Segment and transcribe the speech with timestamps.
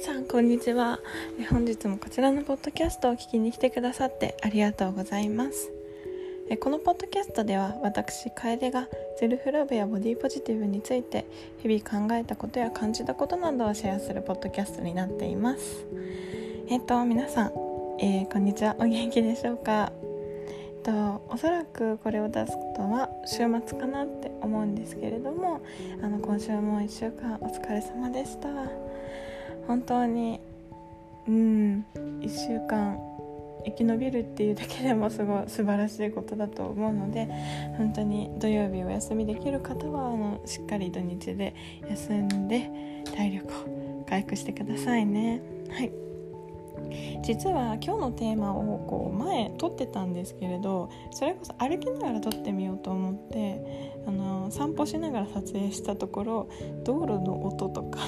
[0.00, 1.00] 皆さんこんにちは。
[1.50, 5.72] 本日もこちらのポッドキャストを聞きに来てくださってありがとうございます。
[6.60, 8.86] このポッドキャストでは私楓が
[9.18, 11.26] セルフラブやボディポジティブについて
[11.58, 15.84] 日々考えたことや感じたことなどをシェアするポッドキャストになっています。
[16.68, 17.52] えっと皆さん、
[18.00, 18.76] えー、こんにちは。
[18.78, 19.90] お元気でしょうか？
[20.76, 25.60] えっとおそらくこれを出すことは週末かなって思うんですけれども
[26.00, 28.48] あの今週も1週間お疲れ様でした。
[29.68, 30.40] 本当に
[31.28, 32.98] うん1週間
[33.64, 37.28] 生き延びるっていうだけでもすごい素晴らしいことだと思うので
[37.76, 41.54] 本当に土曜日お休みできる方はあのしっかり土日で
[41.88, 42.70] 休んで
[43.14, 45.42] 体力を回復してくださいね。
[45.70, 46.07] はい。
[47.22, 56.50] 実は今日のテーマをこう前撮ってたんですけれどそれこそ歩きながら撮ってみようと思ってあの散歩しながら撮影したところ
[56.84, 57.98] 道路の音とか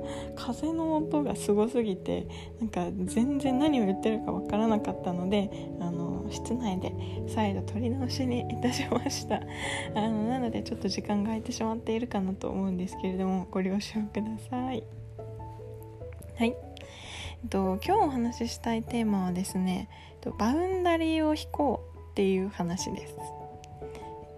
[0.36, 2.26] 風の音がすごすぎて
[2.60, 6.94] なんか全然何を言ってるかわからなかったのであの室内で
[7.26, 9.40] 再度撮り直しにいたしました。
[9.94, 14.84] あのなのでちょっと時間が空いてしまっているかなと思うんですけれどもご了承ください。
[16.36, 16.69] はい。
[17.48, 19.88] と今日お話ししたいテーマはですね
[20.38, 23.14] バウンダリーを引こうっていう話です。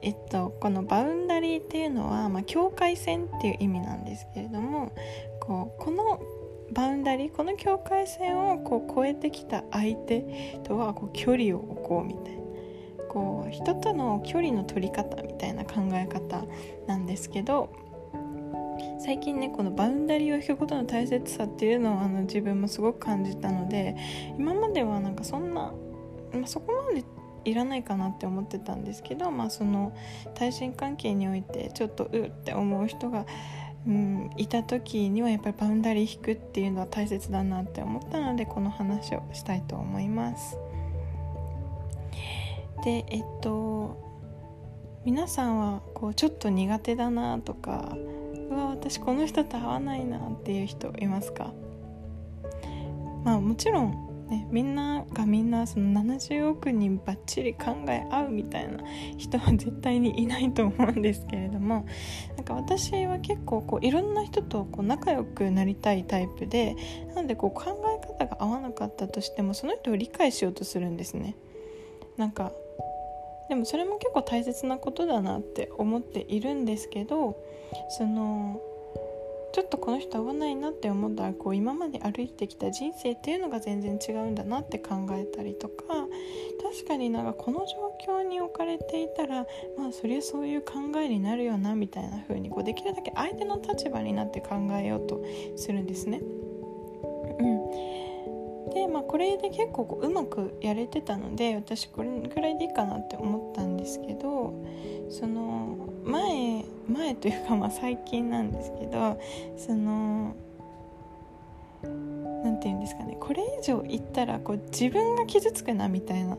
[0.02, 4.92] えっとこの boundary っていうのは、まあ、境界線っていう意味なんですけれども
[5.40, 6.20] こうこの
[6.72, 12.42] boundary この境界線をこう越えてきた相手とはこう距離を置こうみたいな。
[13.12, 16.44] こう人との距離の取り方みたいな考え方
[16.86, 17.70] なんですけど
[19.04, 23.96] 最近ねこの boundary を引くことの大切さっていうのをあの自分もすごく感じたので
[24.38, 25.74] 今まではなんかそんな、
[26.32, 27.04] まあ、そこまで
[27.44, 29.92] いらないかなって思ってたんですけど、まあ、その
[30.34, 33.26] 対人関係においてちょっとうって思う人が、
[33.88, 40.56] うん、いた時にはやっぱりバウンダリー引くっていうのは大切だなって思ったのでこの話をしたいと思います。
[42.84, 44.00] でえっと
[45.04, 47.96] 皆さんはこうちょっと苦手だなとか
[48.52, 51.52] うわ私この人と会わないなっていう人いますか？
[53.24, 58.78] まあもちろんねみんながみんなその70億人ばっちり考え合うみたいな
[59.16, 61.86] 人は絶対にいないと思うんですけれども
[62.36, 66.76] なんか私は結構こういろんな人とこう仲良くなりたいタイプで
[67.14, 71.36] なのでこう考え方が合わなかったとしてもその人を理解しようとするんですね。
[72.16, 72.52] なんか
[73.48, 77.36] でもそれも結構大切なことだなって思っているんですけど
[77.90, 78.60] その
[79.52, 85.84] ちょっとこの人合わないなって思ったらこう今まで歩いてきた人生っていうのが全然違うんだなって考えたりとか
[86.62, 95.22] 確かになんかこの状況に置かれていたらまあそりゃそういう考えになるよなみたいな風にこうできるだけ相手の立場になって考えようと
[95.56, 96.22] するんですね。
[98.72, 104.54] で、まあ、これで結構こううまくやれてたので私これくらいでいいかなって思ったんですけど
[105.10, 109.20] その前前というかまあ最近なんですけど
[109.56, 110.34] その
[112.44, 116.36] 何て言うんですかねこれ以上言ったらこう自分が傷つくなみたいな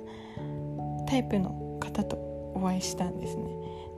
[1.08, 2.16] タイプの方と
[2.56, 3.44] お会いしたんですね。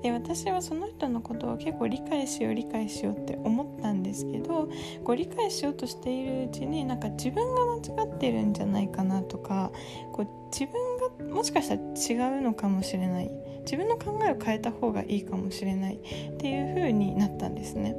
[0.01, 4.69] で私はその人のことを結構理解しよう理解しようって思ったんですけど
[5.03, 9.71] こう理解しようとしているうちになんか自分が間違ってるんじゃないかなとか
[10.13, 17.95] こう自分がもしかしたら違うのかもしれない自分の考えを変えた方がいいかもしれないっていう風になったんですね。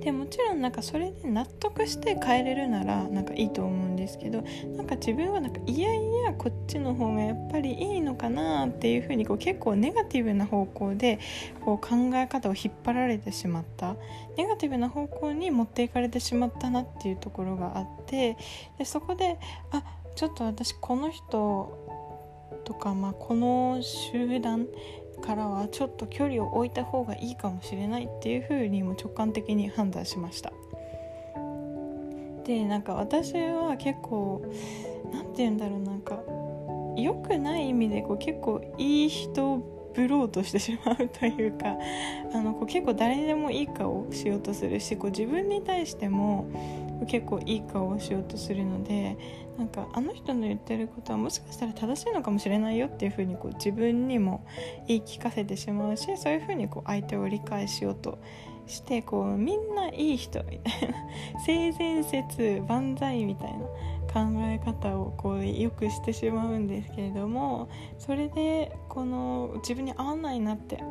[0.00, 4.42] でもちろんなんかそれで納得して変えれるならなんかいいと思うんですけど
[4.76, 11.18] なんか自分はなんかいやいやこっちの方がやっぱりいいのかなっていうふうにこう結構ネガティブな方向で
[11.64, 13.96] こう考え方を引っ張られてしまった。
[14.36, 18.36] ネガティブな方向に持っていかれてしまったなっていうところがあって
[18.78, 19.38] でそこで
[19.70, 19.82] あ
[20.14, 21.86] ちょっと私この人
[22.64, 24.66] とか、まあ、この集団
[25.22, 30.52] からはちょっと距離を置いた方がいいかもしれないっていうふうにも直感的に判断しました。
[32.44, 34.42] でなんか私は結構
[35.12, 36.20] 何て言うんだろうなんか
[36.96, 39.58] 良くない意味でこう結構いい人
[39.94, 41.76] ぶろうとしてしまうというか
[42.32, 46.44] あのこう結構誰でもいい顔をしようとするしこう自分に対しても
[47.06, 49.16] 結構いい顔をしようとするので
[49.58, 54.46] なんかあの人の言ってることはもしかしたら正しいのかもしれないよっていうふうにこう自分にも
[54.86, 58.18] 言い聞かせてしまうしそういうふうにこう相手を理解しようと
[58.66, 63.60] してこうみんないい人みたいな性善説万歳みたいな
[64.12, 70.82] 考え方をこうよくしてしまうんですけれどもそれでこの自分に合わないなって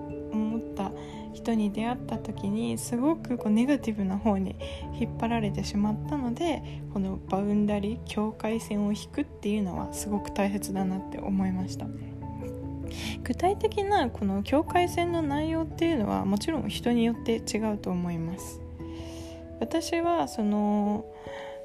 [1.35, 4.55] 人に出会った時にすごくこうネガティブな方に
[4.99, 11.85] 引っ張られてしまったのでこのバウンダリ境界線を引くっていうのはすごく大切だなって思いました。
[13.23, 18.61] 具体的なこの境界線の内容っていうのはもちろん人によって違うと思います
[19.59, 21.05] 私はその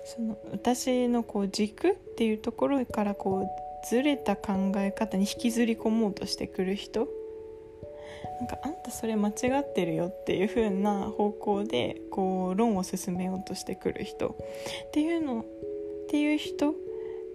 [0.04, 7.06] その私のこう軸っていうところからこうずれた考え方に引きずり込もうとしてくる人
[8.40, 15.44] なんかあんたそれ間違ってるよっていう風な方向でこう論を進めようとしてくる人っていうのっ
[16.08, 16.74] ていう人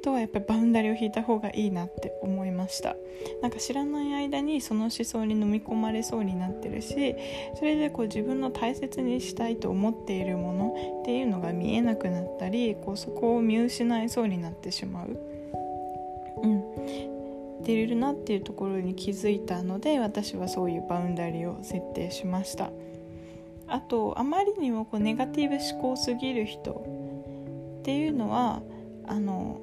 [0.05, 2.95] とはやっぱりバウンダリを引いた方がいいなって思いました
[3.41, 7.15] なんか知らない間にその思想に飲み込まれそうになってるし
[7.57, 15.34] それでこう自分の大切にしたいと思っているものっていうのが見えなくなったりこうそこを見失いそうになってしまう。
[17.65, 22.69] うん出れるなっていうところに気づいたので私はそういうバウンダリーを設定しました。
[23.67, 26.71] あとあまりにもこうネガティブ思考すぎる人
[27.79, 28.62] っていうのは
[29.07, 29.59] あの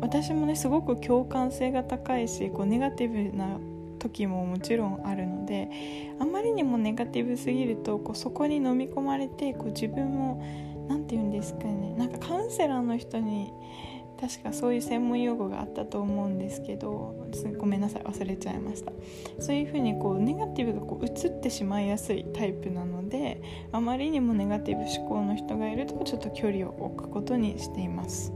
[0.00, 3.58] 私もねすごく共感性が高いしこうネガティブな
[4.00, 5.68] 時ももちろんあるので
[6.18, 10.42] あまりにもネガティブすぎるとこうそこに飲み込まれてこう自分も
[10.88, 13.52] 何て言うんですかねなんかカウンセラーの人に
[14.20, 17.14] 確かそういう専門用語があったと思うんですけど
[17.56, 18.92] ごめんなさい忘れちゃいました
[19.38, 28.32] そういうふうにこうネガティブがこう移ってしまいやすいタイプなのであまりにもネガティブ思考の人がいるとちょっと距離を置くことにしています。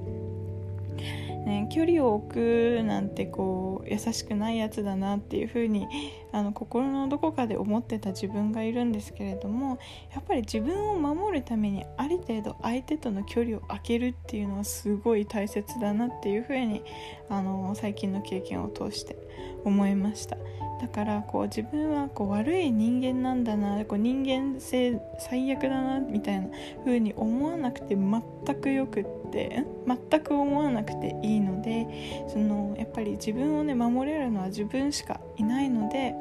[1.45, 5.89] ね、距離を置くなんてこう優しくないやつだなっていうふうに
[6.33, 9.79] あの心のどこかで思ってた自分がいるんですけれども
[10.15, 16.85] やっぱり自分を守るためにある程度相手との距離を空けるっていうのはすごい大切だなっていうふうに
[17.29, 19.17] あの最近の経験を通して
[19.65, 20.37] 思いました。
[20.83, 26.49] だからこう自分はこう悪い人間なんだなこう人間性最悪だなみたいな
[26.85, 36.15] 風に思わなくて全くよくって全く思わなくていいのでそのやっぱり自分をね守れるのは自分しかいないので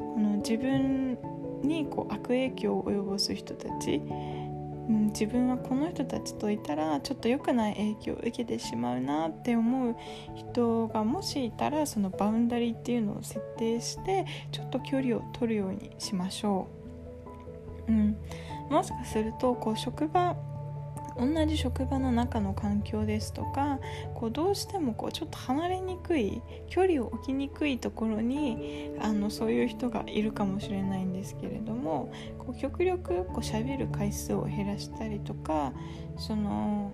[0.00, 1.16] この自分
[1.62, 4.02] にこう悪影響を及ぼす人たち
[4.88, 9.96] うん、自分はこの人たちといたらちょっと良くない影響を受けてしまうなって思う
[10.34, 16.68] 人がもしいたらそのバウンダリーっていうのを設定してちょっと距離を取るようにしましょ
[17.86, 17.92] う。
[17.92, 18.16] うん、
[18.70, 20.36] もしかするとこう職場
[21.18, 23.80] 同じ職場の中の環境ですとか
[24.14, 35.72] こうどうしてもこうちょっと離れにくい距離を置きにくいところにあのそういう人がいるかもしれないんですけれどもこう極力こう喋る回数を減らしたりとか
[36.16, 36.92] その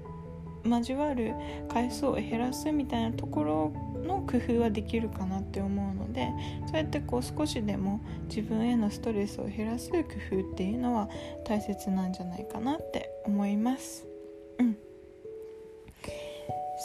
[0.65, 1.35] 交わる
[1.69, 3.73] 回数を減らすみたいなところ
[4.05, 6.29] の工夫はできるかなって思うので
[6.67, 11.09] そうやってこう少しでも自分へのストレスを減らす工夫っていうのは
[11.45, 14.14] 大切なんじゃないかなって思います。
[14.59, 14.77] うん。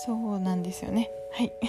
[0.06, 1.12] そうなんですよね。
[1.32, 1.54] はい。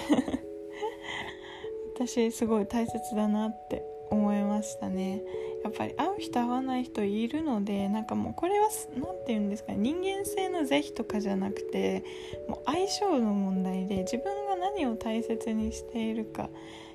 [1.95, 5.23] 私すごい大切だなって思いましたね。
[5.63, 12.05] やっぱり会う人会わない人いるのでなんかもうこれは何て言うんですか人間性の是非とかじゃなくて
[12.49, 16.49] もう相性の問題で自分が何を大切にしているかっ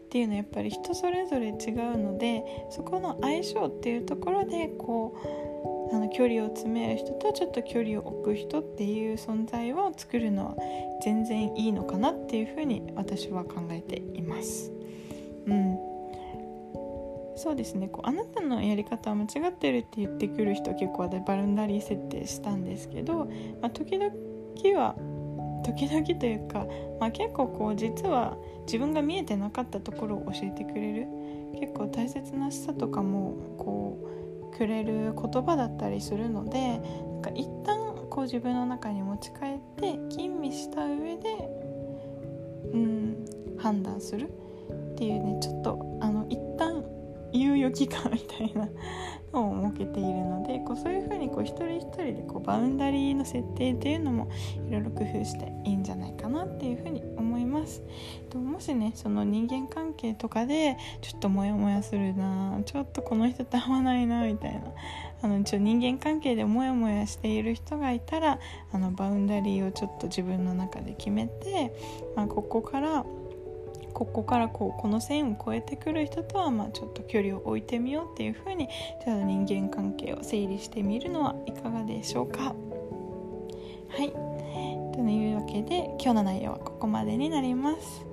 [0.09, 1.55] ていうのはやっぱり人それぞれ違う
[1.97, 5.54] のでそこの相性っていうところでこう
[5.91, 10.55] あの距離を詰める人とちょっと距離を置く人っていう存在を作るのは
[11.03, 14.71] 全然いいのかなっていうふうに私は考えています。
[15.45, 15.77] うん。
[17.37, 17.89] そうですね。
[17.89, 23.25] こうあなたのやり方は間違ってるって言ってくる人結構私バルンダリー設定したんですけど、
[23.61, 24.13] まあ、時々
[24.79, 24.95] は
[25.65, 26.65] 時々というか、
[26.99, 31.07] まあ、結構こう実は自分が見えてなかったところを教えてくれる。
[31.59, 34.24] 結構大切なしさとかもこう
[34.55, 41.29] くれる言葉だったりするのでなんか一旦こう自分の中に持ち帰って吟味した上で、
[42.73, 43.25] うん、
[43.57, 44.29] 判断する
[44.93, 46.83] っていうねちょっとあの一旦
[47.33, 48.69] 猶予期間みたいな
[49.33, 54.29] のを設けているのでこうそういうふうにこう一人一人でこうバウンダリーの設定っていうのも
[54.69, 57.83] いろいろ工夫していいんじゃないかなっていうふうに思います。
[58.33, 64.61] もしねその人間関係とかでちょっとモヤモヤするなちょっとこの人と合わないなみたいな。
[65.21, 68.37] あのちょ人間関係でモヤモヤしている人がいたら
[68.71, 71.73] あのバウンダリーをちょっと自分の中で決めて、
[72.15, 73.03] まあ、ここから
[73.93, 82.53] ここからこうこの線を越えてくる人とはまあちょっと距離を置いてみようっていうふうにちょっと人間関係を整理してみるのはいかがでしょうか。
[83.87, 84.11] はい。
[84.93, 88.05] というわけで今日の内容はここまでになります。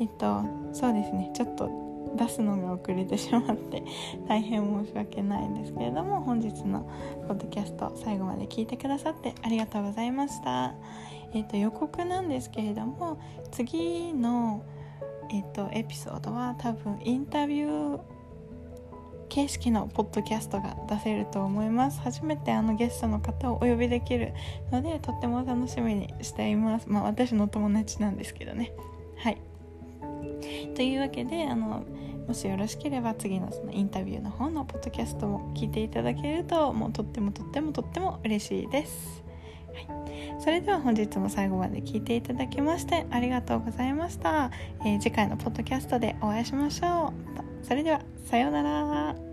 [0.00, 0.42] えっと
[0.72, 1.30] そうですね。
[1.34, 1.70] ちょっと
[2.16, 3.84] 出すのが遅れてしまって
[4.26, 6.90] 大変申し訳ないんですけれども本日の
[7.28, 10.74] ポッドキャスト最後まで聞いてくださってありがとうございました。
[11.32, 13.20] えーと、予告なんですけれども
[13.52, 14.64] 次の、
[15.30, 18.00] えーとエピソードは多分インタビュー
[19.28, 22.00] 形式のポッドキャストが出せると思います。
[22.00, 24.34] 初めてあのゲストの方をお呼びできる
[24.72, 26.88] のでとっても楽しみにしています。
[26.88, 28.72] まあ私の友達なんですけどね。
[29.18, 29.40] はい。
[30.80, 31.84] というわけであの
[32.26, 39.22] もしよろしければ次のそのインタビューの方のポッドキャストも聞いていただけるともうとってもとってもとっても嬉しいです、
[39.74, 44.50] はい、それでは本日も最後まで聞いていただきましてありがとうございました、
[44.86, 47.12] えー、次回のポッドキャストでお会いしましょ
[47.62, 47.66] う。
[47.66, 49.29] それではさようなら。